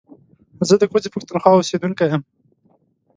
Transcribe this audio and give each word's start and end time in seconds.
زه 0.67 0.75
د 0.77 0.83
کوزې 0.91 1.09
پښتونخوا 1.13 1.51
اوسېدونکی 1.55 2.05
يم 2.11 2.21